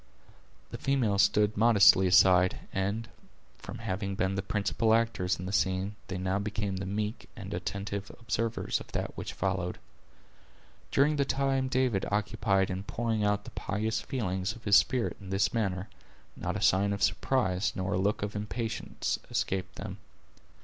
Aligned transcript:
The 0.71 0.79
females 0.79 1.21
stood 1.21 1.55
modestly 1.55 2.07
aside, 2.07 2.57
and, 2.73 3.07
from 3.59 3.77
having 3.77 4.15
been 4.15 4.33
the 4.33 4.41
principal 4.41 4.95
actors 4.95 5.37
in 5.39 5.45
the 5.45 5.51
scene, 5.51 5.95
they 6.07 6.17
now 6.17 6.39
became 6.39 6.77
the 6.77 6.87
meek 6.87 7.29
and 7.35 7.53
attentive 7.53 8.09
observers 8.19 8.79
of 8.79 8.91
that 8.93 9.15
which 9.15 9.31
followed. 9.33 9.77
During 10.89 11.17
the 11.17 11.23
time 11.23 11.67
David 11.67 12.07
occupied 12.11 12.71
in 12.71 12.81
pouring 12.81 13.23
out 13.23 13.43
the 13.45 13.51
pious 13.51 14.01
feelings 14.01 14.55
of 14.55 14.63
his 14.63 14.75
spirit 14.75 15.17
in 15.21 15.29
this 15.29 15.53
manner, 15.53 15.87
not 16.35 16.57
a 16.57 16.63
sign 16.63 16.93
of 16.93 17.03
surprise, 17.03 17.71
nor 17.75 17.93
a 17.93 17.99
look 17.99 18.23
of 18.23 18.35
impatience, 18.35 19.19
escaped 19.29 19.75
them. 19.75 19.99